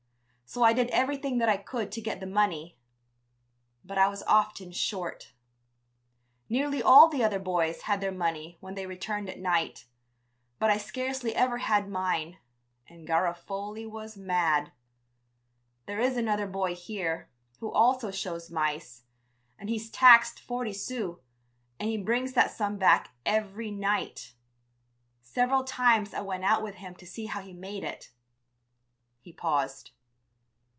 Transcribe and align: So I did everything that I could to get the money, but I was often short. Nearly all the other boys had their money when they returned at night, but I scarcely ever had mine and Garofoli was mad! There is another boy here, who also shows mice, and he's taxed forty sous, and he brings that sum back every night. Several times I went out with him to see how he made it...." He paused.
So 0.53 0.63
I 0.63 0.73
did 0.73 0.89
everything 0.89 1.37
that 1.37 1.47
I 1.47 1.55
could 1.55 1.93
to 1.93 2.01
get 2.01 2.19
the 2.19 2.25
money, 2.25 2.77
but 3.85 3.97
I 3.97 4.09
was 4.09 4.21
often 4.23 4.73
short. 4.73 5.31
Nearly 6.49 6.83
all 6.83 7.07
the 7.07 7.23
other 7.23 7.39
boys 7.39 7.83
had 7.83 8.01
their 8.01 8.11
money 8.11 8.57
when 8.59 8.75
they 8.75 8.85
returned 8.85 9.29
at 9.29 9.39
night, 9.39 9.85
but 10.59 10.69
I 10.69 10.75
scarcely 10.77 11.33
ever 11.33 11.59
had 11.59 11.87
mine 11.87 12.37
and 12.85 13.07
Garofoli 13.07 13.85
was 13.89 14.17
mad! 14.17 14.73
There 15.85 16.01
is 16.01 16.17
another 16.17 16.47
boy 16.47 16.75
here, 16.75 17.29
who 17.61 17.71
also 17.71 18.11
shows 18.11 18.51
mice, 18.51 19.03
and 19.57 19.69
he's 19.69 19.89
taxed 19.89 20.37
forty 20.41 20.73
sous, 20.73 21.17
and 21.79 21.87
he 21.89 21.95
brings 21.95 22.33
that 22.33 22.51
sum 22.51 22.77
back 22.77 23.11
every 23.25 23.71
night. 23.71 24.33
Several 25.21 25.63
times 25.63 26.13
I 26.13 26.19
went 26.19 26.43
out 26.43 26.61
with 26.61 26.75
him 26.75 26.93
to 26.95 27.07
see 27.07 27.27
how 27.27 27.39
he 27.39 27.53
made 27.53 27.85
it...." 27.85 28.11
He 29.21 29.31
paused. 29.31 29.91